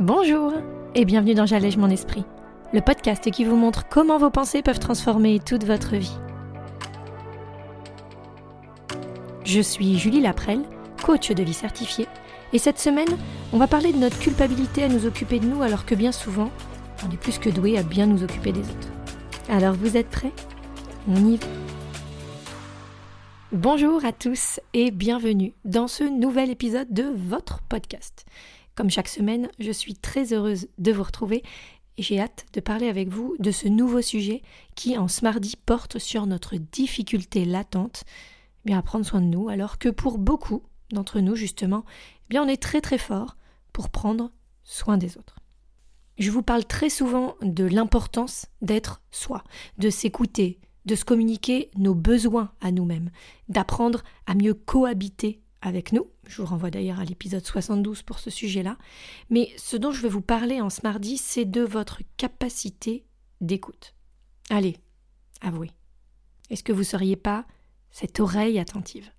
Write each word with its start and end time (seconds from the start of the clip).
Bonjour 0.00 0.52
et 0.96 1.04
bienvenue 1.04 1.34
dans 1.34 1.46
J'allège 1.46 1.76
mon 1.76 1.88
esprit, 1.88 2.24
le 2.72 2.80
podcast 2.80 3.30
qui 3.30 3.44
vous 3.44 3.54
montre 3.54 3.88
comment 3.88 4.18
vos 4.18 4.28
pensées 4.28 4.60
peuvent 4.60 4.80
transformer 4.80 5.38
toute 5.38 5.62
votre 5.62 5.94
vie. 5.94 6.18
Je 9.44 9.60
suis 9.60 9.96
Julie 9.96 10.20
Laprelle, 10.20 10.62
coach 11.04 11.30
de 11.30 11.42
vie 11.44 11.54
certifiée, 11.54 12.08
et 12.52 12.58
cette 12.58 12.80
semaine, 12.80 13.16
on 13.52 13.58
va 13.58 13.68
parler 13.68 13.92
de 13.92 13.98
notre 13.98 14.18
culpabilité 14.18 14.82
à 14.82 14.88
nous 14.88 15.06
occuper 15.06 15.38
de 15.38 15.46
nous 15.46 15.62
alors 15.62 15.86
que 15.86 15.94
bien 15.94 16.10
souvent, 16.10 16.50
on 17.06 17.12
est 17.12 17.16
plus 17.16 17.38
que 17.38 17.48
doué 17.48 17.78
à 17.78 17.84
bien 17.84 18.06
nous 18.06 18.24
occuper 18.24 18.50
des 18.50 18.62
autres. 18.62 18.92
Alors 19.48 19.74
vous 19.74 19.96
êtes 19.96 20.10
prêts? 20.10 20.32
On 21.06 21.24
y 21.24 21.36
va 21.36 21.46
Bonjour 23.52 24.04
à 24.04 24.10
tous 24.10 24.58
et 24.72 24.90
bienvenue 24.90 25.54
dans 25.64 25.86
ce 25.86 26.02
nouvel 26.02 26.50
épisode 26.50 26.88
de 26.90 27.04
votre 27.14 27.60
podcast. 27.68 28.26
Comme 28.74 28.90
chaque 28.90 29.08
semaine, 29.08 29.48
je 29.58 29.70
suis 29.70 29.94
très 29.94 30.32
heureuse 30.32 30.68
de 30.78 30.92
vous 30.92 31.04
retrouver 31.04 31.42
et 31.96 32.02
j'ai 32.02 32.18
hâte 32.18 32.46
de 32.52 32.60
parler 32.60 32.88
avec 32.88 33.08
vous 33.08 33.36
de 33.38 33.52
ce 33.52 33.68
nouveau 33.68 34.02
sujet 34.02 34.42
qui, 34.74 34.98
en 34.98 35.06
ce 35.06 35.22
mardi, 35.22 35.54
porte 35.64 35.98
sur 35.98 36.26
notre 36.26 36.56
difficulté 36.56 37.44
latente 37.44 38.04
eh 38.64 38.68
bien 38.68 38.78
à 38.78 38.82
prendre 38.82 39.06
soin 39.06 39.20
de 39.20 39.26
nous, 39.26 39.48
alors 39.48 39.78
que 39.78 39.88
pour 39.88 40.18
beaucoup 40.18 40.62
d'entre 40.90 41.20
nous, 41.20 41.36
justement, 41.36 41.84
eh 41.86 42.30
bien 42.30 42.42
on 42.42 42.48
est 42.48 42.60
très 42.60 42.80
très 42.80 42.98
fort 42.98 43.36
pour 43.72 43.90
prendre 43.90 44.32
soin 44.64 44.96
des 44.96 45.18
autres. 45.18 45.38
Je 46.18 46.30
vous 46.30 46.42
parle 46.42 46.64
très 46.64 46.90
souvent 46.90 47.36
de 47.42 47.64
l'importance 47.64 48.46
d'être 48.62 49.02
soi, 49.10 49.44
de 49.78 49.90
s'écouter, 49.90 50.60
de 50.86 50.94
se 50.94 51.04
communiquer 51.04 51.70
nos 51.76 51.94
besoins 51.94 52.52
à 52.60 52.72
nous-mêmes, 52.72 53.10
d'apprendre 53.48 54.02
à 54.26 54.34
mieux 54.34 54.54
cohabiter 54.54 55.42
avec 55.60 55.92
nous. 55.92 56.06
Je 56.26 56.42
vous 56.42 56.48
renvoie 56.48 56.70
d'ailleurs 56.70 57.00
à 57.00 57.04
l'épisode 57.04 57.44
72 57.44 58.02
pour 58.02 58.18
ce 58.18 58.30
sujet-là. 58.30 58.76
Mais 59.30 59.52
ce 59.56 59.76
dont 59.76 59.92
je 59.92 60.02
vais 60.02 60.08
vous 60.08 60.20
parler 60.20 60.60
en 60.60 60.70
ce 60.70 60.80
mardi, 60.82 61.16
c'est 61.18 61.44
de 61.44 61.60
votre 61.60 62.00
capacité 62.16 63.04
d'écoute. 63.40 63.94
Allez, 64.50 64.76
avouez. 65.40 65.70
Est-ce 66.50 66.62
que 66.62 66.72
vous 66.72 66.80
ne 66.80 66.84
seriez 66.84 67.16
pas 67.16 67.46
cette 67.90 68.20
oreille 68.20 68.58
attentive? 68.58 69.10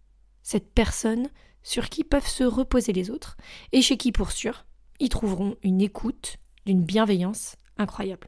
Cette 0.43 0.73
personne 0.73 1.29
sur 1.63 1.89
qui 1.89 2.03
peuvent 2.03 2.27
se 2.27 2.43
reposer 2.43 2.93
les 2.93 3.09
autres 3.09 3.37
et 3.71 3.81
chez 3.81 3.97
qui, 3.97 4.11
pour 4.11 4.31
sûr, 4.31 4.65
ils 4.99 5.09
trouveront 5.09 5.55
une 5.63 5.81
écoute 5.81 6.37
d'une 6.65 6.83
bienveillance 6.83 7.55
incroyable, 7.77 8.27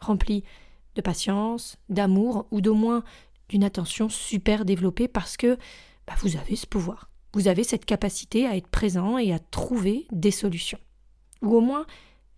remplie 0.00 0.44
de 0.94 1.02
patience, 1.02 1.76
d'amour 1.88 2.46
ou 2.50 2.60
d'au 2.60 2.74
moins 2.74 3.02
d'une 3.48 3.64
attention 3.64 4.08
super 4.08 4.64
développée 4.64 5.08
parce 5.08 5.36
que 5.36 5.56
bah, 6.06 6.14
vous 6.20 6.36
avez 6.36 6.56
ce 6.56 6.66
pouvoir. 6.66 7.09
Vous 7.32 7.48
avez 7.48 7.64
cette 7.64 7.84
capacité 7.84 8.46
à 8.46 8.56
être 8.56 8.68
présent 8.68 9.18
et 9.18 9.32
à 9.32 9.38
trouver 9.38 10.06
des 10.10 10.30
solutions. 10.30 10.78
Ou 11.42 11.56
au 11.56 11.60
moins 11.60 11.86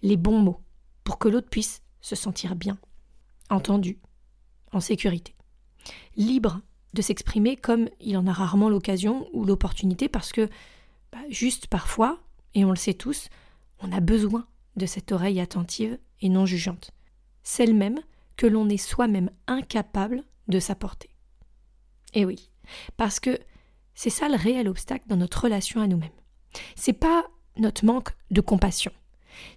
les 0.02 0.16
bons 0.16 0.38
mots 0.38 0.60
pour 1.04 1.18
que 1.18 1.28
l'autre 1.28 1.48
puisse 1.48 1.82
se 2.00 2.14
sentir 2.14 2.54
bien, 2.54 2.78
entendu, 3.50 3.98
en 4.72 4.80
sécurité. 4.80 5.34
Libre 6.16 6.60
de 6.94 7.02
s'exprimer 7.02 7.56
comme 7.56 7.88
il 8.00 8.16
en 8.16 8.26
a 8.26 8.32
rarement 8.32 8.68
l'occasion 8.68 9.28
ou 9.32 9.44
l'opportunité 9.44 10.08
parce 10.08 10.32
que, 10.32 10.48
bah, 11.10 11.18
juste 11.30 11.66
parfois, 11.66 12.20
et 12.54 12.64
on 12.64 12.70
le 12.70 12.76
sait 12.76 12.94
tous, 12.94 13.28
on 13.80 13.92
a 13.92 14.00
besoin 14.00 14.46
de 14.76 14.86
cette 14.86 15.12
oreille 15.12 15.40
attentive 15.40 15.98
et 16.20 16.28
non 16.28 16.46
jugeante, 16.46 16.90
celle 17.42 17.74
même 17.74 18.00
que 18.36 18.46
l'on 18.46 18.68
est 18.68 18.76
soi-même 18.76 19.30
incapable 19.46 20.22
de 20.48 20.58
s'apporter. 20.58 21.10
Et 22.14 22.24
oui, 22.24 22.50
parce 22.96 23.20
que 23.20 23.38
c'est 23.94 24.10
ça 24.10 24.28
le 24.28 24.36
réel 24.36 24.68
obstacle 24.68 25.06
dans 25.08 25.16
notre 25.16 25.42
relation 25.42 25.80
à 25.80 25.86
nous-mêmes. 25.86 26.10
C'est 26.76 26.92
pas 26.92 27.24
notre 27.56 27.84
manque 27.84 28.10
de 28.30 28.40
compassion. 28.40 28.92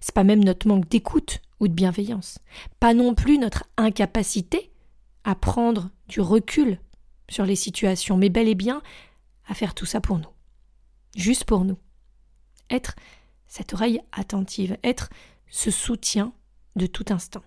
C'est 0.00 0.14
pas 0.14 0.24
même 0.24 0.44
notre 0.44 0.68
manque 0.68 0.88
d'écoute 0.88 1.40
ou 1.60 1.68
de 1.68 1.72
bienveillance. 1.72 2.38
Pas 2.80 2.94
non 2.94 3.14
plus 3.14 3.38
notre 3.38 3.64
incapacité 3.76 4.70
à 5.24 5.34
prendre 5.34 5.90
du 6.08 6.20
recul 6.20 6.78
sur 7.28 7.44
les 7.44 7.56
situations, 7.56 8.16
mais 8.16 8.28
bel 8.28 8.48
et 8.48 8.54
bien 8.54 8.82
à 9.48 9.54
faire 9.54 9.74
tout 9.74 9.86
ça 9.86 10.00
pour 10.00 10.18
nous. 10.18 10.28
Juste 11.16 11.44
pour 11.44 11.64
nous. 11.64 11.78
Être 12.70 12.94
cette 13.46 13.74
oreille 13.74 14.00
attentive, 14.12 14.76
être 14.82 15.08
ce 15.48 15.70
soutien 15.70 16.32
de 16.76 16.86
tout 16.86 17.06
instant. 17.10 17.42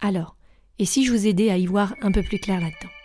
Alors, 0.00 0.36
et 0.78 0.84
si 0.84 1.04
je 1.04 1.12
vous 1.12 1.26
aidais 1.26 1.50
à 1.50 1.58
y 1.58 1.66
voir 1.66 1.94
un 2.02 2.12
peu 2.12 2.22
plus 2.22 2.38
clair 2.38 2.60
là-dedans? 2.60 2.95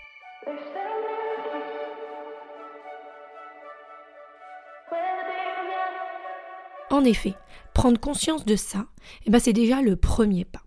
En 7.02 7.04
effet, 7.04 7.34
prendre 7.74 8.00
conscience 8.00 8.46
de 8.46 8.56
ça, 8.56 8.86
eh 9.26 9.32
ben 9.32 9.40
c'est 9.40 9.54
déjà 9.54 9.82
le 9.82 9.96
premier 9.96 10.46
pas. 10.46 10.62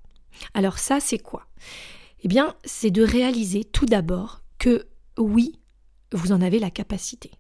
Alors 0.52 0.80
ça, 0.80 0.98
c'est 0.98 1.20
quoi? 1.20 1.46
Eh 2.24 2.26
bien, 2.26 2.56
c'est 2.64 2.90
de 2.90 3.04
réaliser 3.04 3.62
tout 3.62 3.86
d'abord 3.86 4.42
que 4.58 4.88
oui, 5.16 5.60
vous 6.10 6.32
en 6.32 6.40
avez 6.40 6.58
la 6.58 6.72
capacité. 6.72 7.30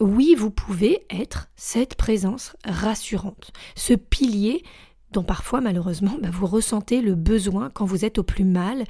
Oui, 0.00 0.34
vous 0.36 0.50
pouvez 0.50 1.06
être 1.08 1.50
cette 1.54 1.94
présence 1.94 2.56
rassurante, 2.64 3.52
ce 3.76 3.94
pilier 3.94 4.64
dont 5.12 5.22
parfois, 5.22 5.60
malheureusement, 5.60 6.16
bah, 6.20 6.30
vous 6.32 6.46
ressentez 6.46 7.00
le 7.00 7.14
besoin 7.14 7.70
quand 7.70 7.84
vous 7.84 8.04
êtes 8.04 8.18
au 8.18 8.24
plus 8.24 8.44
mal, 8.44 8.82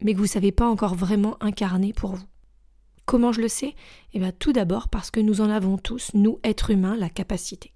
mais 0.00 0.12
que 0.12 0.18
vous 0.18 0.26
ne 0.26 0.28
savez 0.28 0.52
pas 0.52 0.68
encore 0.68 0.94
vraiment 0.94 1.42
incarner 1.42 1.92
pour 1.92 2.14
vous. 2.14 2.26
Comment 3.04 3.32
je 3.32 3.40
le 3.40 3.48
sais? 3.48 3.74
Eh 4.12 4.20
bien, 4.20 4.30
tout 4.30 4.52
d'abord 4.52 4.88
parce 4.88 5.10
que 5.10 5.18
nous 5.18 5.40
en 5.40 5.50
avons 5.50 5.76
tous, 5.76 6.12
nous, 6.14 6.38
êtres 6.44 6.70
humains, 6.70 6.94
la 6.94 7.10
capacité. 7.10 7.72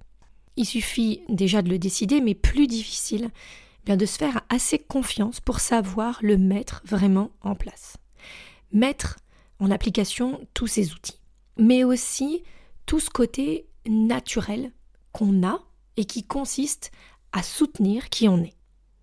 Il 0.56 0.64
suffit 0.64 1.20
déjà 1.28 1.62
de 1.62 1.68
le 1.68 1.78
décider, 1.78 2.20
mais 2.20 2.34
plus 2.34 2.66
difficile, 2.66 3.30
bien 3.84 3.96
de 3.96 4.06
se 4.06 4.18
faire 4.18 4.40
assez 4.48 4.78
confiance 4.78 5.40
pour 5.40 5.60
savoir 5.60 6.18
le 6.22 6.38
mettre 6.38 6.82
vraiment 6.84 7.30
en 7.42 7.54
place. 7.54 7.96
Mettre 8.72 9.16
en 9.60 9.70
application 9.70 10.40
tous 10.54 10.66
ces 10.66 10.92
outils, 10.92 11.20
mais 11.58 11.84
aussi 11.84 12.42
tout 12.86 13.00
ce 13.00 13.10
côté 13.10 13.66
naturel 13.86 14.72
qu'on 15.12 15.46
a 15.46 15.60
et 15.96 16.04
qui 16.04 16.24
consiste 16.24 16.90
à 17.32 17.42
soutenir 17.42 18.08
qui 18.08 18.28
on 18.28 18.42
est, 18.42 18.54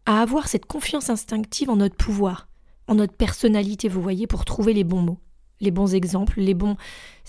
à 0.06 0.22
avoir 0.22 0.48
cette 0.48 0.66
confiance 0.66 1.10
instinctive 1.10 1.70
en 1.70 1.78
notre 1.78 1.96
pouvoir, 1.96 2.48
en 2.88 2.96
notre 2.96 3.16
personnalité, 3.16 3.88
vous 3.88 4.02
voyez, 4.02 4.28
pour 4.28 4.46
trouver 4.46 4.74
les 4.74 4.84
bons 4.84 5.02
mots, 5.02 5.20
les 5.62 5.72
bons 5.72 5.96
exemples, 5.96 6.40
les 6.40 6.54
bons 6.54 6.78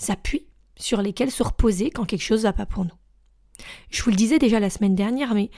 appuis 0.07 0.45
sur 0.77 1.01
lesquels 1.01 1.31
se 1.31 1.43
reposer 1.43 1.89
quand 1.89 2.05
quelque 2.05 2.21
chose 2.21 2.43
va 2.43 2.53
pas 2.53 2.65
pour 2.65 2.83
nous. 2.83 2.91
Je 3.89 4.03
vous 4.03 4.09
le 4.09 4.15
disais 4.15 4.39
déjà 4.39 4.59
la 4.59 4.69
semaine 4.69 4.95
dernière, 4.95 5.33
mais 5.33 5.49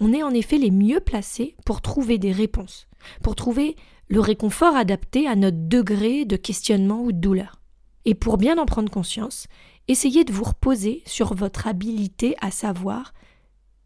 on 0.00 0.12
est 0.12 0.22
en 0.22 0.30
effet 0.30 0.58
les 0.58 0.70
mieux 0.70 1.00
placés 1.00 1.56
pour 1.64 1.80
trouver 1.80 2.18
des 2.18 2.32
réponses, 2.32 2.88
pour 3.22 3.34
trouver 3.34 3.76
le 4.08 4.20
réconfort 4.20 4.76
adapté 4.76 5.26
à 5.26 5.36
notre 5.36 5.68
degré 5.68 6.24
de 6.24 6.36
questionnement 6.36 7.02
ou 7.02 7.12
de 7.12 7.18
douleur. 7.18 7.60
Et 8.04 8.14
pour 8.14 8.36
bien 8.36 8.58
en 8.58 8.66
prendre 8.66 8.90
conscience, 8.90 9.48
essayez 9.88 10.24
de 10.24 10.32
vous 10.32 10.44
reposer 10.44 11.02
sur 11.06 11.34
votre 11.34 11.66
habilité 11.66 12.36
à 12.40 12.50
savoir 12.50 13.14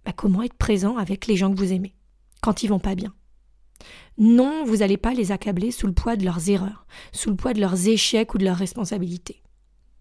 bah, 0.04 0.12
comment 0.12 0.42
être 0.42 0.54
présent 0.54 0.96
avec 0.96 1.26
les 1.26 1.36
gens 1.36 1.52
que 1.52 1.58
vous 1.58 1.72
aimez, 1.72 1.94
quand 2.42 2.62
ils 2.62 2.68
vont 2.68 2.78
pas 2.80 2.94
bien. 2.94 3.14
Non, 4.18 4.64
vous 4.64 4.78
n'allez 4.78 4.98
pas 4.98 5.14
les 5.14 5.32
accabler 5.32 5.70
sous 5.70 5.86
le 5.86 5.94
poids 5.94 6.16
de 6.16 6.24
leurs 6.24 6.50
erreurs, 6.50 6.86
sous 7.12 7.30
le 7.30 7.36
poids 7.36 7.54
de 7.54 7.60
leurs 7.60 7.88
échecs 7.88 8.34
ou 8.34 8.38
de 8.38 8.44
leurs 8.44 8.56
responsabilités. 8.56 9.42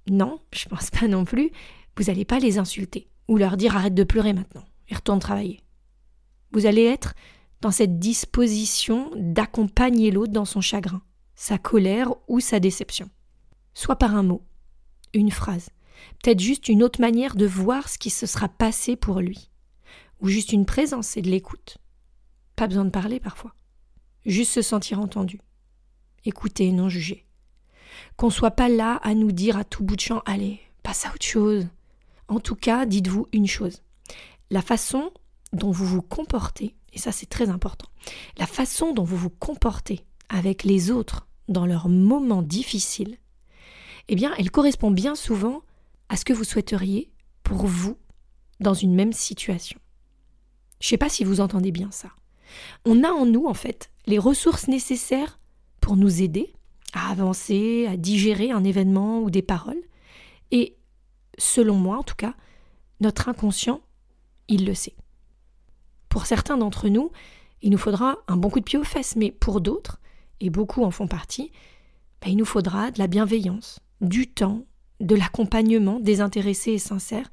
Non, 0.10 0.42
je 0.52 0.68
pense 0.68 0.90
pas 0.90 1.08
non 1.08 1.24
plus, 1.24 1.52
vous 1.96 2.06
n'allez 2.06 2.26
pas 2.26 2.40
les 2.40 2.58
insulter 2.58 3.08
ou 3.30 3.38
leur 3.38 3.58
dire 3.58 3.78
arrête 3.78 3.94
de 3.94 4.04
pleurer 4.04 4.34
maintenant 4.34 4.66
et 4.90 4.96
retourne 4.96 5.20
travailler. 5.20 5.62
Vous 6.52 6.66
allez 6.66 6.84
être 6.84 7.14
dans 7.62 7.70
cette 7.70 8.00
disposition 8.00 9.12
d'accompagner 9.16 10.10
l'autre 10.10 10.34
dans 10.34 10.46
son 10.46 10.62
chagrin, 10.62 11.04
sa 11.36 11.60
colère 11.60 12.12
ou 12.28 12.40
sa 12.40 12.60
déception. 12.60 13.08
Soit 13.76 13.98
par 13.98 14.16
un 14.16 14.24
mot, 14.24 14.44
une 15.14 15.30
phrase, 15.30 15.70
peut-être 16.22 16.40
juste 16.40 16.70
une 16.70 16.82
autre 16.82 17.00
manière 17.00 17.36
de 17.36 17.46
voir 17.46 17.88
ce 17.88 18.00
qui 18.00 18.10
se 18.10 18.26
sera 18.26 18.50
passé 18.50 18.96
pour 18.96 19.20
lui, 19.20 19.52
ou 20.22 20.28
juste 20.28 20.52
une 20.52 20.66
présence 20.66 21.16
et 21.16 21.22
de 21.22 21.30
l'écoute. 21.30 21.78
Pas 22.56 22.68
besoin 22.68 22.86
de 22.86 22.90
parler 22.90 23.20
parfois, 23.20 23.54
juste 24.26 24.54
se 24.54 24.64
sentir 24.64 25.00
entendu, 25.00 25.40
écouter, 26.26 26.72
non 26.72 26.90
juger. 26.90 27.28
Qu'on 28.18 28.32
soit 28.32 28.52
pas 28.52 28.70
là 28.70 28.96
à 29.04 29.14
nous 29.14 29.32
dire 29.32 29.56
à 29.56 29.64
tout 29.64 29.84
bout 29.84 29.96
de 29.96 30.02
champ 30.02 30.24
allez, 30.26 30.60
passe 30.82 31.06
à 31.06 31.14
autre 31.14 31.26
chose, 31.26 31.68
en 32.30 32.40
tout 32.40 32.56
cas, 32.56 32.86
dites-vous 32.86 33.28
une 33.34 33.48
chose. 33.48 33.82
La 34.50 34.62
façon 34.62 35.12
dont 35.52 35.72
vous 35.72 35.86
vous 35.86 36.02
comportez, 36.02 36.76
et 36.94 37.00
ça 37.00 37.12
c'est 37.12 37.28
très 37.28 37.50
important, 37.50 37.90
la 38.38 38.48
façon 38.48 38.94
dont 38.94 39.04
vous 39.04 39.18
vous 39.18 39.30
comportez 39.30 40.06
avec 40.30 40.64
les 40.64 40.92
autres 40.92 41.28
dans 41.48 41.66
leurs 41.66 41.90
moments 41.90 42.44
difficiles, 42.44 43.18
eh 44.08 44.16
bien, 44.16 44.34
elle 44.38 44.52
correspond 44.52 44.92
bien 44.92 45.16
souvent 45.16 45.62
à 46.10 46.18
ce 46.18 46.26
que 46.26 46.34
vous 46.34 46.44
souhaiteriez 46.44 47.12
pour 47.44 47.66
vous 47.66 47.98
dans 48.60 48.74
une 48.74 48.96
même 48.96 49.14
situation. 49.14 49.80
Je 50.80 50.88
ne 50.88 50.90
sais 50.90 50.98
pas 50.98 51.10
si 51.10 51.24
vous 51.24 51.42
entendez 51.42 51.72
bien 51.72 51.92
ça. 51.92 52.10
On 52.86 53.04
a 53.04 53.10
en 53.10 53.26
nous, 53.26 53.46
en 53.46 53.54
fait, 53.54 53.92
les 54.08 54.18
ressources 54.18 54.68
nécessaires 54.68 55.40
pour 55.82 55.96
nous 55.96 56.22
aider 56.22 56.54
à 56.94 57.12
avancer, 57.12 57.86
à 57.88 57.98
digérer 57.98 58.50
un 58.52 58.64
événement 58.64 59.22
ou 59.22 59.30
des 59.30 59.44
paroles, 59.44 59.82
et 60.52 60.76
selon 61.40 61.76
moi 61.76 61.98
en 61.98 62.04
tout 62.04 62.16
cas, 62.16 62.36
notre 63.02 63.30
inconscient, 63.30 63.82
il 64.48 64.66
le 64.66 64.76
sait. 64.76 64.96
Pour 66.10 66.26
certains 66.26 66.58
d'entre 66.58 66.90
nous, 66.90 67.12
il 67.62 67.72
nous 67.72 67.78
faudra 67.78 68.18
un 68.28 68.38
bon 68.38 68.50
coup 68.50 68.60
de 68.60 68.66
pied 68.66 68.80
aux 68.80 68.84
fesses, 68.84 69.16
mais 69.16 69.32
pour 69.32 69.62
d'autres, 69.62 70.00
et 70.40 70.50
beaucoup 70.50 70.84
en 70.84 70.92
font 70.92 71.08
partie, 71.08 71.52
ben, 72.22 72.32
il 72.32 72.38
nous 72.38 72.46
faudra 72.46 72.92
de 72.92 73.00
la 73.00 73.08
bienveillance, 73.08 73.80
du 74.02 74.28
temps, 74.28 74.66
de 75.00 75.16
l'accompagnement 75.16 76.00
désintéressé 76.00 76.72
et 76.72 76.80
sincère. 76.80 77.32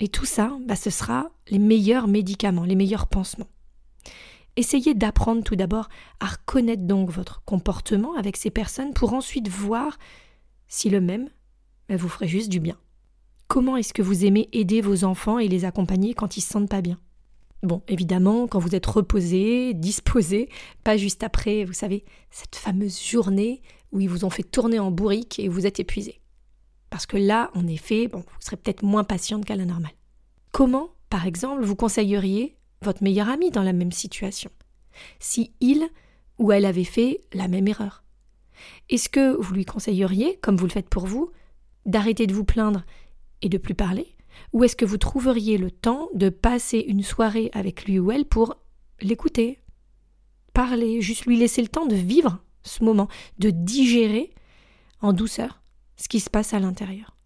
Et 0.00 0.08
tout 0.08 0.24
ça, 0.24 0.56
ben, 0.66 0.74
ce 0.74 0.90
sera 0.90 1.30
les 1.48 1.58
meilleurs 1.58 2.08
médicaments, 2.08 2.64
les 2.64 2.74
meilleurs 2.74 3.06
pansements. 3.06 3.48
Essayez 4.56 4.94
d'apprendre 4.94 5.42
tout 5.42 5.56
d'abord 5.56 5.88
à 6.20 6.26
reconnaître 6.26 6.84
donc 6.84 7.10
votre 7.10 7.42
comportement 7.44 8.14
avec 8.14 8.36
ces 8.36 8.50
personnes 8.50 8.94
pour 8.94 9.12
ensuite 9.12 9.48
voir 9.48 9.98
si 10.68 10.90
le 10.90 11.00
même 11.00 11.28
ben, 11.88 11.96
vous 11.96 12.08
ferait 12.08 12.28
juste 12.28 12.50
du 12.50 12.60
bien. 12.60 12.76
Comment 13.48 13.76
est-ce 13.76 13.92
que 13.92 14.02
vous 14.02 14.24
aimez 14.24 14.48
aider 14.52 14.80
vos 14.80 15.04
enfants 15.04 15.38
et 15.38 15.48
les 15.48 15.64
accompagner 15.64 16.14
quand 16.14 16.36
ils 16.36 16.40
se 16.40 16.50
sentent 16.50 16.70
pas 16.70 16.80
bien? 16.80 16.98
Bon, 17.62 17.82
évidemment, 17.88 18.46
quand 18.46 18.58
vous 18.58 18.74
êtes 18.74 18.86
reposé, 18.86 19.74
disposé, 19.74 20.48
pas 20.82 20.96
juste 20.96 21.22
après, 21.22 21.64
vous 21.64 21.72
savez, 21.72 22.04
cette 22.30 22.56
fameuse 22.56 23.02
journée 23.02 23.62
où 23.92 24.00
ils 24.00 24.08
vous 24.08 24.24
ont 24.24 24.30
fait 24.30 24.42
tourner 24.42 24.78
en 24.78 24.90
bourrique 24.90 25.38
et 25.38 25.48
vous 25.48 25.66
êtes 25.66 25.80
épuisé. 25.80 26.20
Parce 26.90 27.06
que 27.06 27.16
là, 27.16 27.50
en 27.54 27.66
effet, 27.66 28.06
bon, 28.06 28.20
vous 28.20 28.40
serez 28.40 28.56
peut-être 28.56 28.82
moins 28.82 29.04
patiente 29.04 29.44
qu'à 29.44 29.56
la 29.56 29.64
normale. 29.64 29.94
Comment, 30.52 30.90
par 31.10 31.26
exemple, 31.26 31.64
vous 31.64 31.76
conseilleriez 31.76 32.56
votre 32.82 33.02
meilleur 33.02 33.28
ami 33.28 33.50
dans 33.50 33.62
la 33.62 33.72
même 33.72 33.92
situation? 33.92 34.50
Si 35.18 35.52
il 35.60 35.88
ou 36.38 36.52
elle 36.52 36.64
avait 36.64 36.84
fait 36.84 37.20
la 37.32 37.48
même 37.48 37.66
erreur? 37.66 38.04
Est-ce 38.90 39.08
que 39.08 39.36
vous 39.36 39.54
lui 39.54 39.64
conseilleriez, 39.64 40.38
comme 40.42 40.56
vous 40.56 40.66
le 40.66 40.72
faites 40.72 40.88
pour 40.88 41.06
vous, 41.06 41.30
d'arrêter 41.86 42.26
de 42.26 42.34
vous 42.34 42.44
plaindre 42.44 42.84
et 43.44 43.48
de 43.48 43.58
plus 43.58 43.74
parler 43.74 44.14
ou 44.52 44.64
est-ce 44.64 44.76
que 44.76 44.84
vous 44.84 44.98
trouveriez 44.98 45.58
le 45.58 45.70
temps 45.70 46.08
de 46.14 46.28
passer 46.28 46.78
une 46.78 47.02
soirée 47.02 47.50
avec 47.52 47.84
lui 47.84 47.98
ou 47.98 48.10
elle 48.10 48.24
pour 48.24 48.56
l'écouter, 49.00 49.60
parler, 50.52 51.00
juste 51.00 51.26
lui 51.26 51.36
laisser 51.36 51.62
le 51.62 51.68
temps 51.68 51.86
de 51.86 51.96
vivre 51.96 52.38
ce 52.62 52.84
moment, 52.84 53.08
de 53.38 53.50
digérer 53.50 54.30
en 55.00 55.12
douceur 55.12 55.60
ce 55.96 56.08
qui 56.08 56.20
se 56.20 56.30
passe 56.30 56.54
à 56.54 56.60
l'intérieur, 56.60 57.16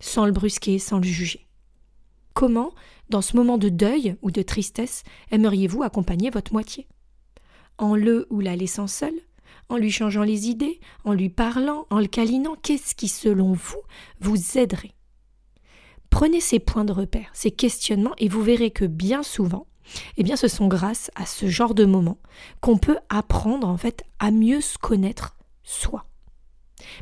sans 0.00 0.26
le 0.26 0.32
brusquer, 0.32 0.78
sans 0.78 0.98
le 0.98 1.04
juger? 1.04 1.46
Comment, 2.34 2.72
dans 3.10 3.22
ce 3.22 3.36
moment 3.36 3.58
de 3.58 3.68
deuil 3.68 4.16
ou 4.22 4.30
de 4.30 4.42
tristesse, 4.42 5.02
aimeriez-vous 5.30 5.82
accompagner 5.82 6.30
votre 6.30 6.52
moitié? 6.52 6.86
En 7.78 7.96
le 7.96 8.26
ou 8.30 8.40
la 8.40 8.56
laissant 8.56 8.86
seul 8.86 9.14
en 9.68 9.76
lui 9.76 9.92
changeant 9.92 10.24
les 10.24 10.48
idées, 10.48 10.80
en 11.04 11.12
lui 11.12 11.28
parlant, 11.28 11.86
en 11.90 12.00
le 12.00 12.08
câlinant, 12.08 12.56
qu'est-ce 12.60 12.96
qui, 12.96 13.06
selon 13.06 13.52
vous, 13.52 13.80
vous 14.20 14.58
aiderait? 14.58 14.94
Prenez 16.10 16.40
ces 16.40 16.58
points 16.58 16.84
de 16.84 16.92
repère, 16.92 17.30
ces 17.32 17.50
questionnements, 17.50 18.14
et 18.18 18.28
vous 18.28 18.42
verrez 18.42 18.70
que 18.70 18.84
bien 18.84 19.22
souvent, 19.22 19.66
eh 20.16 20.22
bien, 20.22 20.36
ce 20.36 20.48
sont 20.48 20.68
grâce 20.68 21.10
à 21.14 21.26
ce 21.26 21.48
genre 21.48 21.74
de 21.74 21.84
moments 21.84 22.18
qu'on 22.60 22.78
peut 22.78 22.98
apprendre 23.08 23.68
en 23.68 23.76
fait 23.76 24.04
à 24.18 24.30
mieux 24.30 24.60
se 24.60 24.78
connaître 24.78 25.36
soi. 25.62 26.06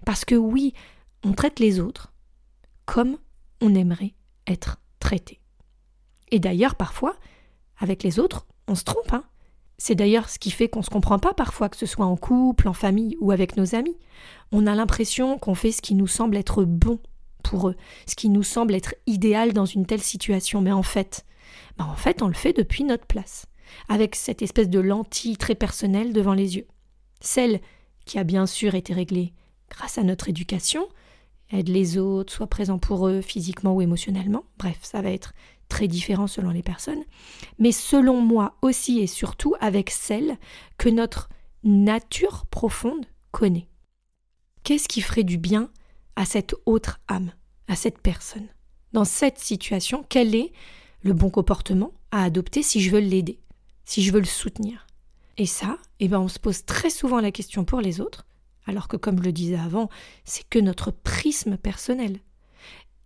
Parce 0.05 0.25
que 0.25 0.35
oui, 0.35 0.73
on 1.25 1.33
traite 1.33 1.61
les 1.61 1.81
autres 1.81 2.13
comme 2.87 3.19
on 3.61 3.75
aimerait 3.75 4.15
être 4.47 4.79
traité. 5.01 5.41
Et 6.31 6.39
d'ailleurs, 6.39 6.75
parfois, 6.75 7.17
avec 7.79 8.03
les 8.03 8.19
autres, 8.19 8.47
on 8.67 8.75
se 8.75 8.85
trompe. 8.85 9.13
Hein 9.13 9.25
c'est 9.79 9.95
d'ailleurs 9.95 10.29
ce 10.29 10.39
qui 10.39 10.51
fait 10.51 10.69
qu'on 10.69 10.81
ne 10.81 10.85
se 10.85 10.91
comprend 10.91 11.19
pas 11.19 11.33
parfois, 11.33 11.69
que 11.69 11.77
ce 11.77 11.87
soit 11.87 12.07
en 12.07 12.17
couple, 12.17 12.69
en 12.69 12.73
famille 12.73 13.17
ou 13.21 13.31
avec 13.31 13.57
nos 13.57 13.75
amis. 13.75 13.97
On 14.51 14.67
a 14.67 14.75
l'impression 14.75 15.39
qu'on 15.39 15.55
fait 15.55 15.73
ce 15.73 15.81
qui 15.81 15.95
nous 15.95 16.09
semble 16.09 16.37
être 16.37 16.65
bon 16.65 16.99
pour 17.43 17.69
eux, 17.69 17.77
ce 18.07 18.15
qui 18.15 18.29
nous 18.29 18.43
semble 18.43 18.75
être 18.75 18.95
idéal 19.07 19.53
dans 19.53 19.67
une 19.67 19.87
telle 19.87 20.03
situation. 20.03 20.61
Mais 20.61 20.73
en 20.73 20.83
fait, 20.83 21.25
bah 21.77 21.87
en 21.91 21.97
fait, 21.97 22.23
on 22.23 22.29
le 22.29 22.35
fait 22.35 22.53
depuis 22.53 22.85
notre 22.85 23.07
place, 23.07 23.47
avec 23.89 24.15
cette 24.15 24.43
espèce 24.43 24.69
de 24.69 24.81
lentille 24.81 25.37
très 25.37 25.55
personnelle 25.55 26.13
devant 26.13 26.35
les 26.35 26.57
yeux. 26.57 26.67
Celle 27.21 27.61
qui 28.05 28.19
a 28.19 28.25
bien 28.25 28.47
sûr 28.47 28.75
été 28.75 28.95
réglée 28.95 29.33
grâce 29.71 29.99
à 29.99 30.03
notre 30.03 30.29
éducation, 30.29 30.89
aide 31.51 31.69
les 31.69 31.99
autres, 31.99 32.33
soit 32.33 32.47
présent 32.47 32.79
pour 32.79 33.09
eux 33.09 33.21
physiquement 33.21 33.75
ou 33.75 33.83
émotionnellement. 33.83 34.45
Bref, 34.59 34.79
ça 34.83 35.03
va 35.03 35.11
être 35.11 35.33
très 35.69 35.89
différent 35.89 36.27
selon 36.27 36.51
les 36.51 36.63
personnes. 36.63 37.03
Mais 37.59 37.73
selon 37.73 38.21
moi 38.21 38.57
aussi 38.63 39.01
et 39.01 39.07
surtout 39.07 39.55
avec 39.61 39.91
celle 39.91 40.37
que 40.79 40.89
notre 40.89 41.29
nature 41.65 42.47
profonde 42.47 43.07
connaît. 43.31 43.69
Qu'est-ce 44.63 44.89
qui 44.89 45.01
ferait 45.01 45.25
du 45.25 45.39
bien 45.39 45.71
à 46.19 46.25
cette 46.25 46.57
autre 46.67 46.99
âme, 47.07 47.31
à 47.69 47.77
cette 47.77 48.01
personne. 48.01 48.49
Dans 48.93 49.05
cette 49.05 49.39
situation, 49.39 50.05
quel 50.09 50.35
est 50.35 50.53
le 51.03 51.13
bon 51.13 51.31
comportement 51.31 51.93
à 52.11 52.25
adopter 52.25 52.65
si 52.65 52.81
je 52.81 52.91
veux 52.91 52.99
l'aider, 52.99 53.39
si 53.85 54.03
je 54.03 54.13
veux 54.13 54.19
le 54.19 54.27
soutenir? 54.27 54.89
Et 55.37 55.47
ça, 55.47 55.79
eh 56.01 56.09
ben 56.09 56.19
on 56.19 56.27
se 56.27 56.41
pose 56.41 56.65
très 56.65 56.91
souvent 56.91 57.21
la 57.21 57.31
question 57.31 57.65
pour 57.65 57.81
les 57.81 58.01
autres, 58.01 58.27
alors 58.67 58.89
que 58.89 58.97
comme 58.97 59.19
je 59.19 59.27
le 59.27 59.33
disais 59.33 59.61
avant, 59.61 59.91
c'est 60.25 60.43
que 60.49 60.59
notre 60.59 60.91
prisme 60.91 61.57
personnel. 61.57 62.19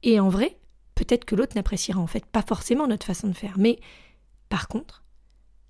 Et 0.03 0.19
en 0.19 0.31
vrai, 0.31 0.57
peut-être 0.95 1.27
que 1.27 1.35
l'autre 1.35 1.55
n'appréciera 1.55 2.01
en 2.01 2.07
fait 2.07 2.25
pas 2.25 2.43
forcément 2.43 2.87
notre 2.87 3.05
façon 3.05 3.29
de 3.29 3.35
faire, 3.35 3.59
mais 3.59 3.79
par 4.49 4.69
contre, 4.69 5.05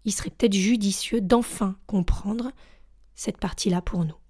il 0.05 0.13
serait 0.13 0.31
peut-être 0.31 0.55
judicieux 0.55 1.21
d'enfin 1.21 1.75
comprendre 1.89 2.53
cette 3.17 3.39
partie-là 3.39 3.83
pour 3.83 4.05
nous. 4.05 4.22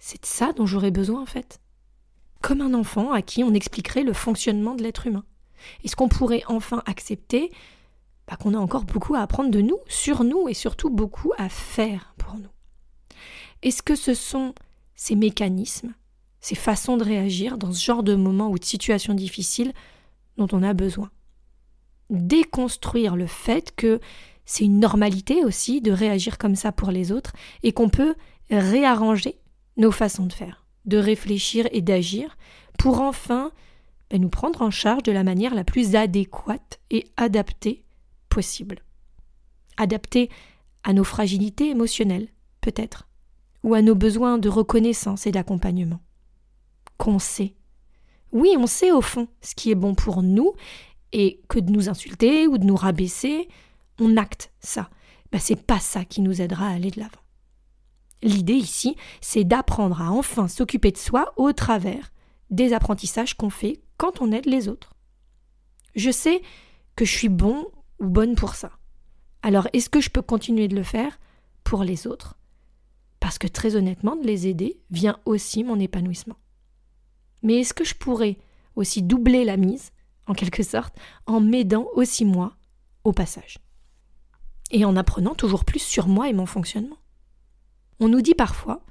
C'est 0.00 0.22
de 0.22 0.26
ça 0.26 0.52
dont 0.52 0.66
j'aurais 0.66 0.90
besoin 0.90 1.22
en 1.22 1.26
fait. 1.26 1.60
Comme 2.40 2.62
un 2.62 2.74
enfant 2.74 3.12
à 3.12 3.22
qui 3.22 3.44
on 3.44 3.54
expliquerait 3.54 4.02
le 4.02 4.14
fonctionnement 4.14 4.74
de 4.74 4.82
l'être 4.82 5.06
humain. 5.06 5.24
Est-ce 5.84 5.94
qu'on 5.94 6.08
pourrait 6.08 6.42
enfin 6.48 6.82
accepter 6.86 7.52
bah, 8.26 8.36
qu'on 8.36 8.54
a 8.54 8.58
encore 8.58 8.84
beaucoup 8.84 9.14
à 9.14 9.20
apprendre 9.20 9.50
de 9.50 9.60
nous, 9.60 9.78
sur 9.88 10.24
nous 10.24 10.48
et 10.48 10.54
surtout 10.54 10.88
beaucoup 10.88 11.32
à 11.36 11.50
faire 11.50 12.14
pour 12.16 12.34
nous? 12.34 12.48
Est-ce 13.62 13.82
que 13.82 13.94
ce 13.94 14.14
sont 14.14 14.54
ces 14.94 15.16
mécanismes, 15.16 15.92
ces 16.40 16.54
façons 16.54 16.96
de 16.96 17.04
réagir 17.04 17.58
dans 17.58 17.72
ce 17.72 17.84
genre 17.84 18.02
de 18.02 18.14
moments 18.14 18.48
ou 18.48 18.58
de 18.58 18.64
situations 18.64 19.12
difficiles 19.12 19.74
dont 20.38 20.48
on 20.52 20.62
a 20.62 20.72
besoin? 20.72 21.10
Déconstruire 22.08 23.16
le 23.16 23.26
fait 23.26 23.74
que 23.76 24.00
c'est 24.46 24.64
une 24.64 24.80
normalité 24.80 25.44
aussi 25.44 25.82
de 25.82 25.92
réagir 25.92 26.38
comme 26.38 26.56
ça 26.56 26.72
pour 26.72 26.90
les 26.90 27.12
autres 27.12 27.32
et 27.62 27.72
qu'on 27.72 27.90
peut 27.90 28.14
réarranger 28.50 29.38
nos 29.76 29.90
façons 29.90 30.26
de 30.26 30.32
faire, 30.32 30.66
de 30.84 30.98
réfléchir 30.98 31.68
et 31.72 31.80
d'agir 31.80 32.36
pour 32.78 33.00
enfin 33.00 33.52
ben, 34.10 34.20
nous 34.20 34.28
prendre 34.28 34.62
en 34.62 34.70
charge 34.70 35.02
de 35.02 35.12
la 35.12 35.24
manière 35.24 35.54
la 35.54 35.64
plus 35.64 35.94
adéquate 35.94 36.80
et 36.90 37.06
adaptée 37.16 37.84
possible. 38.28 38.82
Adaptée 39.76 40.30
à 40.82 40.92
nos 40.92 41.04
fragilités 41.04 41.70
émotionnelles, 41.70 42.28
peut-être, 42.60 43.08
ou 43.62 43.74
à 43.74 43.82
nos 43.82 43.94
besoins 43.94 44.38
de 44.38 44.48
reconnaissance 44.48 45.26
et 45.26 45.32
d'accompagnement. 45.32 46.00
Qu'on 46.96 47.18
sait. 47.18 47.54
Oui, 48.32 48.54
on 48.58 48.66
sait 48.66 48.92
au 48.92 49.00
fond 49.00 49.28
ce 49.40 49.54
qui 49.54 49.70
est 49.70 49.76
bon 49.76 49.94
pour 49.94 50.22
nous, 50.22 50.54
et 51.12 51.40
que 51.48 51.58
de 51.58 51.70
nous 51.70 51.88
insulter 51.88 52.46
ou 52.46 52.58
de 52.58 52.64
nous 52.64 52.76
rabaisser, 52.76 53.48
on 53.98 54.16
acte 54.16 54.52
ça. 54.60 54.90
Ben, 55.32 55.40
c'est 55.40 55.60
pas 55.60 55.80
ça 55.80 56.04
qui 56.04 56.20
nous 56.20 56.40
aidera 56.40 56.68
à 56.68 56.74
aller 56.74 56.90
de 56.90 57.00
l'avant. 57.00 57.12
L'idée 58.22 58.54
ici, 58.54 58.96
c'est 59.20 59.44
d'apprendre 59.44 60.02
à 60.02 60.10
enfin 60.10 60.48
s'occuper 60.48 60.92
de 60.92 60.98
soi 60.98 61.32
au 61.36 61.52
travers 61.52 62.12
des 62.50 62.72
apprentissages 62.72 63.34
qu'on 63.34 63.50
fait 63.50 63.80
quand 63.96 64.20
on 64.20 64.32
aide 64.32 64.46
les 64.46 64.68
autres. 64.68 64.94
Je 65.94 66.10
sais 66.10 66.42
que 66.96 67.04
je 67.04 67.16
suis 67.16 67.28
bon 67.28 67.66
ou 67.98 68.08
bonne 68.08 68.34
pour 68.34 68.54
ça. 68.54 68.72
Alors 69.42 69.68
est-ce 69.72 69.88
que 69.88 70.00
je 70.00 70.10
peux 70.10 70.22
continuer 70.22 70.68
de 70.68 70.76
le 70.76 70.82
faire 70.82 71.18
pour 71.64 71.82
les 71.82 72.06
autres? 72.06 72.36
Parce 73.20 73.38
que 73.38 73.46
très 73.46 73.76
honnêtement, 73.76 74.16
de 74.16 74.26
les 74.26 74.46
aider 74.46 74.80
vient 74.90 75.18
aussi 75.24 75.64
mon 75.64 75.78
épanouissement. 75.78 76.36
Mais 77.42 77.60
est-ce 77.60 77.74
que 77.74 77.84
je 77.84 77.94
pourrais 77.94 78.36
aussi 78.76 79.02
doubler 79.02 79.44
la 79.44 79.56
mise, 79.56 79.92
en 80.26 80.34
quelque 80.34 80.62
sorte, 80.62 80.94
en 81.26 81.40
m'aidant 81.40 81.86
aussi 81.94 82.24
moi 82.24 82.56
au 83.04 83.12
passage? 83.12 83.58
Et 84.70 84.84
en 84.84 84.96
apprenant 84.96 85.34
toujours 85.34 85.64
plus 85.64 85.82
sur 85.82 86.06
moi 86.06 86.28
et 86.28 86.32
mon 86.32 86.46
fonctionnement 86.46 86.98
on 88.00 88.08
nous 88.08 88.22
dit 88.22 88.34
parfois 88.34 88.82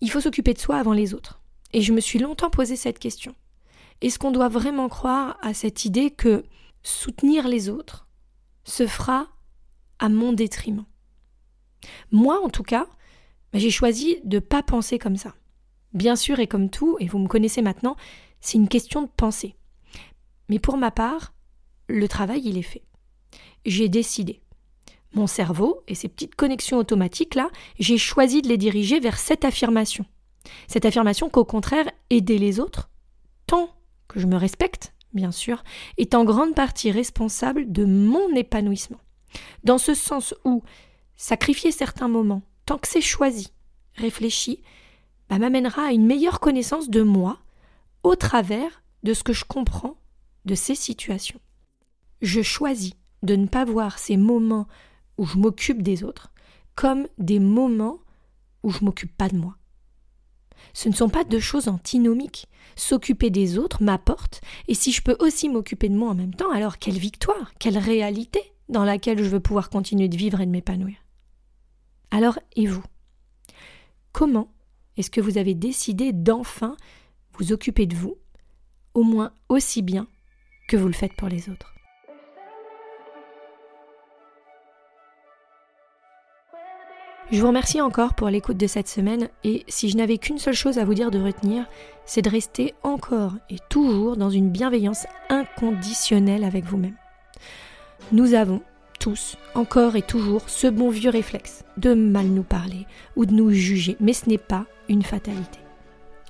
il 0.00 0.10
faut 0.10 0.20
s'occuper 0.20 0.54
de 0.54 0.58
soi 0.58 0.76
avant 0.76 0.92
les 0.92 1.14
autres. 1.14 1.40
Et 1.72 1.80
je 1.80 1.92
me 1.92 2.00
suis 2.00 2.18
longtemps 2.18 2.50
posé 2.50 2.76
cette 2.76 2.98
question. 2.98 3.34
Est-ce 4.00 4.18
qu'on 4.18 4.30
doit 4.30 4.48
vraiment 4.48 4.88
croire 4.88 5.38
à 5.40 5.54
cette 5.54 5.84
idée 5.84 6.10
que 6.10 6.44
soutenir 6.82 7.48
les 7.48 7.68
autres 7.68 8.06
se 8.64 8.86
fera 8.86 9.28
à 9.98 10.08
mon 10.08 10.32
détriment? 10.32 10.84
Moi, 12.12 12.40
en 12.42 12.50
tout 12.50 12.62
cas, 12.62 12.86
bah, 13.52 13.58
j'ai 13.58 13.70
choisi 13.70 14.18
de 14.24 14.36
ne 14.36 14.40
pas 14.40 14.62
penser 14.62 14.98
comme 14.98 15.16
ça. 15.16 15.34
Bien 15.94 16.16
sûr, 16.16 16.40
et 16.40 16.46
comme 16.46 16.68
tout, 16.68 16.96
et 17.00 17.06
vous 17.06 17.18
me 17.18 17.28
connaissez 17.28 17.62
maintenant, 17.62 17.96
c'est 18.40 18.58
une 18.58 18.68
question 18.68 19.02
de 19.02 19.08
pensée. 19.16 19.56
Mais 20.48 20.58
pour 20.58 20.76
ma 20.76 20.90
part, 20.90 21.32
le 21.88 22.06
travail, 22.06 22.42
il 22.44 22.58
est 22.58 22.62
fait. 22.62 22.84
J'ai 23.64 23.88
décidé 23.88 24.42
mon 25.14 25.26
cerveau 25.26 25.82
et 25.88 25.94
ces 25.94 26.08
petites 26.08 26.34
connexions 26.34 26.78
automatiques 26.78 27.34
là, 27.34 27.50
j'ai 27.78 27.98
choisi 27.98 28.42
de 28.42 28.48
les 28.48 28.58
diriger 28.58 29.00
vers 29.00 29.18
cette 29.18 29.44
affirmation. 29.44 30.04
Cette 30.68 30.84
affirmation 30.84 31.28
qu'au 31.28 31.44
contraire, 31.44 31.90
aider 32.10 32.38
les 32.38 32.60
autres, 32.60 32.90
tant 33.46 33.70
que 34.08 34.20
je 34.20 34.26
me 34.26 34.36
respecte, 34.36 34.94
bien 35.12 35.32
sûr, 35.32 35.64
est 35.96 36.14
en 36.14 36.24
grande 36.24 36.54
partie 36.54 36.90
responsable 36.90 37.70
de 37.72 37.84
mon 37.84 38.34
épanouissement. 38.34 39.00
Dans 39.64 39.78
ce 39.78 39.94
sens 39.94 40.34
où 40.44 40.62
sacrifier 41.16 41.72
certains 41.72 42.08
moments, 42.08 42.42
tant 42.66 42.78
que 42.78 42.88
c'est 42.88 43.00
choisi, 43.00 43.52
réfléchi, 43.94 44.62
bah, 45.28 45.38
m'amènera 45.38 45.86
à 45.86 45.92
une 45.92 46.06
meilleure 46.06 46.40
connaissance 46.40 46.88
de 46.88 47.02
moi 47.02 47.38
au 48.02 48.14
travers 48.14 48.82
de 49.02 49.14
ce 49.14 49.24
que 49.24 49.32
je 49.32 49.44
comprends 49.44 49.96
de 50.44 50.54
ces 50.54 50.74
situations. 50.74 51.40
Je 52.22 52.42
choisis 52.42 52.92
de 53.22 53.36
ne 53.36 53.46
pas 53.46 53.64
voir 53.64 53.98
ces 53.98 54.16
moments 54.16 54.68
où 55.18 55.26
je 55.26 55.38
m'occupe 55.38 55.82
des 55.82 56.04
autres 56.04 56.32
comme 56.74 57.08
des 57.18 57.40
moments 57.40 57.98
où 58.62 58.70
je 58.70 58.84
m'occupe 58.84 59.16
pas 59.16 59.28
de 59.28 59.36
moi. 59.36 59.56
Ce 60.72 60.88
ne 60.88 60.94
sont 60.94 61.08
pas 61.08 61.24
deux 61.24 61.40
choses 61.40 61.68
antinomiques. 61.68 62.46
S'occuper 62.76 63.30
des 63.30 63.58
autres 63.58 63.82
m'apporte, 63.82 64.42
et 64.68 64.74
si 64.74 64.92
je 64.92 65.02
peux 65.02 65.16
aussi 65.20 65.48
m'occuper 65.48 65.88
de 65.88 65.96
moi 65.96 66.10
en 66.10 66.14
même 66.14 66.34
temps, 66.34 66.50
alors 66.50 66.78
quelle 66.78 66.98
victoire, 66.98 67.52
quelle 67.58 67.78
réalité 67.78 68.40
dans 68.68 68.84
laquelle 68.84 69.22
je 69.22 69.28
veux 69.30 69.40
pouvoir 69.40 69.70
continuer 69.70 70.08
de 70.08 70.16
vivre 70.16 70.40
et 70.40 70.46
de 70.46 70.50
m'épanouir. 70.50 70.96
Alors, 72.10 72.38
et 72.54 72.66
vous? 72.66 72.84
Comment 74.12 74.52
est-ce 74.96 75.10
que 75.10 75.20
vous 75.20 75.38
avez 75.38 75.54
décidé 75.54 76.12
d'enfin 76.12 76.76
vous 77.38 77.52
occuper 77.52 77.86
de 77.86 77.96
vous, 77.96 78.16
au 78.94 79.02
moins 79.02 79.32
aussi 79.48 79.82
bien 79.82 80.06
que 80.68 80.76
vous 80.76 80.88
le 80.88 80.92
faites 80.92 81.14
pour 81.16 81.28
les 81.28 81.48
autres? 81.48 81.75
Je 87.32 87.40
vous 87.40 87.48
remercie 87.48 87.80
encore 87.80 88.14
pour 88.14 88.28
l'écoute 88.28 88.56
de 88.56 88.68
cette 88.68 88.86
semaine 88.86 89.28
et 89.42 89.64
si 89.66 89.88
je 89.88 89.96
n'avais 89.96 90.16
qu'une 90.16 90.38
seule 90.38 90.54
chose 90.54 90.78
à 90.78 90.84
vous 90.84 90.94
dire 90.94 91.10
de 91.10 91.20
retenir, 91.20 91.64
c'est 92.04 92.22
de 92.22 92.30
rester 92.30 92.72
encore 92.84 93.32
et 93.50 93.56
toujours 93.68 94.16
dans 94.16 94.30
une 94.30 94.50
bienveillance 94.50 95.08
inconditionnelle 95.28 96.44
avec 96.44 96.64
vous-même. 96.64 96.94
Nous 98.12 98.34
avons 98.34 98.62
tous, 99.00 99.36
encore 99.56 99.96
et 99.96 100.02
toujours, 100.02 100.48
ce 100.48 100.68
bon 100.68 100.88
vieux 100.88 101.10
réflexe 101.10 101.64
de 101.76 101.94
mal 101.94 102.26
nous 102.26 102.44
parler 102.44 102.86
ou 103.16 103.26
de 103.26 103.34
nous 103.34 103.50
juger, 103.50 103.96
mais 103.98 104.12
ce 104.12 104.28
n'est 104.28 104.38
pas 104.38 104.64
une 104.88 105.02
fatalité. 105.02 105.58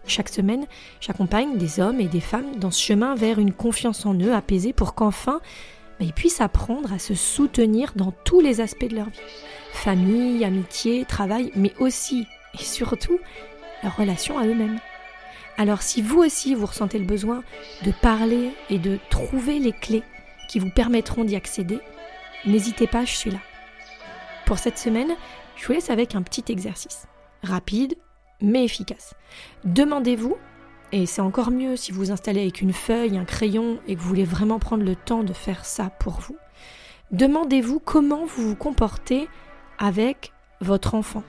Chaque 0.06 0.30
semaine, 0.30 0.64
j'accompagne 1.00 1.58
des 1.58 1.78
hommes 1.78 2.00
et 2.00 2.08
des 2.08 2.20
femmes 2.20 2.56
dans 2.58 2.70
ce 2.70 2.80
chemin 2.80 3.14
vers 3.14 3.38
une 3.38 3.52
confiance 3.52 4.06
en 4.06 4.14
eux 4.14 4.32
apaisée 4.32 4.72
pour 4.72 4.94
qu'enfin 4.94 5.40
ils 6.04 6.12
puissent 6.12 6.40
apprendre 6.40 6.92
à 6.92 6.98
se 6.98 7.14
soutenir 7.14 7.92
dans 7.96 8.12
tous 8.24 8.40
les 8.40 8.60
aspects 8.60 8.88
de 8.88 8.96
leur 8.96 9.06
vie 9.06 9.20
famille, 9.76 10.44
amitié, 10.44 11.04
travail, 11.04 11.52
mais 11.54 11.72
aussi 11.78 12.26
et 12.58 12.62
surtout 12.62 13.20
leur 13.82 13.96
relation 13.96 14.38
à 14.38 14.46
eux-mêmes. 14.46 14.80
Alors 15.58 15.82
si 15.82 16.02
vous 16.02 16.18
aussi 16.18 16.54
vous 16.54 16.66
ressentez 16.66 16.98
le 16.98 17.04
besoin 17.04 17.44
de 17.84 17.92
parler 18.02 18.50
et 18.70 18.78
de 18.78 18.98
trouver 19.10 19.58
les 19.58 19.72
clés 19.72 20.02
qui 20.48 20.58
vous 20.58 20.70
permettront 20.70 21.24
d'y 21.24 21.36
accéder, 21.36 21.78
n'hésitez 22.44 22.86
pas, 22.86 23.04
je 23.04 23.14
suis 23.14 23.30
là. 23.30 23.38
Pour 24.44 24.58
cette 24.58 24.78
semaine, 24.78 25.14
je 25.56 25.66
vous 25.66 25.72
laisse 25.72 25.90
avec 25.90 26.14
un 26.14 26.22
petit 26.22 26.44
exercice, 26.50 27.06
rapide 27.42 27.94
mais 28.40 28.64
efficace. 28.64 29.14
Demandez-vous, 29.64 30.36
et 30.92 31.06
c'est 31.06 31.20
encore 31.20 31.50
mieux 31.50 31.76
si 31.76 31.92
vous 31.92 31.98
vous 31.98 32.10
installez 32.12 32.40
avec 32.40 32.60
une 32.60 32.72
feuille, 32.72 33.18
un 33.18 33.24
crayon 33.24 33.78
et 33.86 33.96
que 33.96 34.00
vous 34.00 34.08
voulez 34.08 34.24
vraiment 34.24 34.58
prendre 34.58 34.84
le 34.84 34.94
temps 34.94 35.24
de 35.24 35.32
faire 35.32 35.64
ça 35.64 35.90
pour 35.98 36.20
vous, 36.20 36.36
demandez-vous 37.10 37.80
comment 37.80 38.24
vous 38.24 38.50
vous 38.50 38.56
comportez 38.56 39.28
avec 39.78 40.32
votre 40.60 40.94
enfant, 40.94 41.22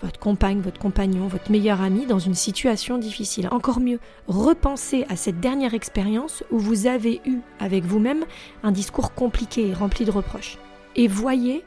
votre 0.00 0.20
compagne, 0.20 0.60
votre 0.60 0.80
compagnon, 0.80 1.26
votre 1.26 1.50
meilleur 1.50 1.80
ami 1.80 2.06
dans 2.06 2.18
une 2.18 2.34
situation 2.34 2.98
difficile. 2.98 3.48
Encore 3.50 3.80
mieux, 3.80 3.98
repensez 4.28 5.04
à 5.08 5.16
cette 5.16 5.40
dernière 5.40 5.74
expérience 5.74 6.44
où 6.50 6.58
vous 6.58 6.86
avez 6.86 7.20
eu 7.24 7.40
avec 7.58 7.84
vous-même 7.84 8.24
un 8.62 8.72
discours 8.72 9.12
compliqué 9.12 9.68
et 9.68 9.74
rempli 9.74 10.04
de 10.04 10.10
reproches. 10.10 10.58
Et 10.96 11.08
voyez 11.08 11.64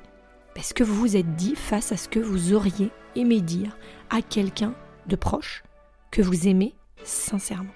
ce 0.62 0.74
que 0.74 0.84
vous 0.84 0.96
vous 0.96 1.18
êtes 1.18 1.36
dit 1.36 1.56
face 1.56 1.92
à 1.92 1.98
ce 1.98 2.10
que 2.10 2.20
vous 2.20 2.54
auriez 2.54 2.90
aimé 3.16 3.42
dire 3.42 3.78
à 4.10 4.22
quelqu'un 4.22 4.74
de 5.08 5.16
proche 5.16 5.64
que 6.12 6.22
vous 6.22 6.48
aimez 6.48 6.77
sincèrement. 7.04 7.74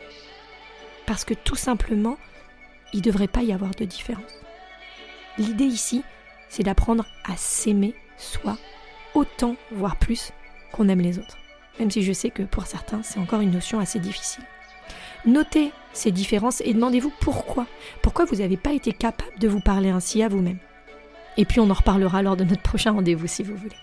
Parce 1.05 1.25
que 1.25 1.33
tout 1.33 1.55
simplement, 1.55 2.17
il 2.93 2.99
ne 2.99 3.03
devrait 3.03 3.27
pas 3.27 3.43
y 3.43 3.53
avoir 3.53 3.71
de 3.71 3.85
différence. 3.85 4.31
L'idée 5.37 5.65
ici, 5.65 6.03
c'est 6.49 6.63
d'apprendre 6.63 7.05
à 7.23 7.35
s'aimer 7.37 7.95
soit 8.17 8.57
autant, 9.13 9.55
voire 9.71 9.95
plus, 9.95 10.31
qu'on 10.71 10.89
aime 10.89 11.01
les 11.01 11.19
autres. 11.19 11.37
Même 11.79 11.91
si 11.91 12.03
je 12.03 12.13
sais 12.13 12.29
que 12.29 12.43
pour 12.43 12.67
certains, 12.67 13.03
c'est 13.03 13.19
encore 13.19 13.41
une 13.41 13.51
notion 13.51 13.79
assez 13.79 13.99
difficile. 13.99 14.43
Notez 15.25 15.71
ces 15.93 16.11
différences 16.11 16.61
et 16.61 16.73
demandez-vous 16.73 17.13
pourquoi. 17.21 17.67
Pourquoi 18.01 18.25
vous 18.25 18.37
n'avez 18.37 18.57
pas 18.57 18.73
été 18.73 18.91
capable 18.91 19.37
de 19.39 19.47
vous 19.47 19.61
parler 19.61 19.89
ainsi 19.89 20.23
à 20.23 20.27
vous-même. 20.27 20.57
Et 21.37 21.45
puis 21.45 21.59
on 21.59 21.69
en 21.69 21.73
reparlera 21.73 22.21
lors 22.21 22.37
de 22.37 22.43
notre 22.43 22.61
prochain 22.61 22.91
rendez-vous 22.91 23.27
si 23.27 23.43
vous 23.43 23.55
voulez. 23.55 23.75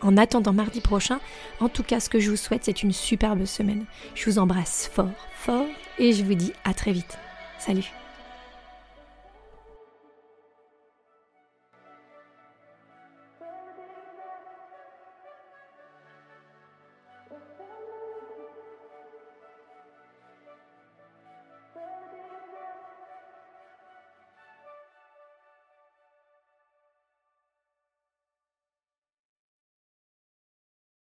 En 0.00 0.16
attendant 0.16 0.52
mardi 0.52 0.80
prochain, 0.80 1.20
en 1.60 1.68
tout 1.68 1.82
cas 1.82 2.00
ce 2.00 2.08
que 2.08 2.20
je 2.20 2.30
vous 2.30 2.36
souhaite 2.36 2.64
c'est 2.64 2.82
une 2.82 2.92
superbe 2.92 3.44
semaine. 3.44 3.84
Je 4.14 4.30
vous 4.30 4.38
embrasse 4.38 4.90
fort, 4.92 5.10
fort 5.34 5.66
et 5.98 6.12
je 6.12 6.24
vous 6.24 6.34
dis 6.34 6.52
à 6.64 6.74
très 6.74 6.92
vite. 6.92 7.18
Salut 7.58 7.90